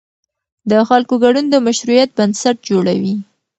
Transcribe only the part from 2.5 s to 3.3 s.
جوړوي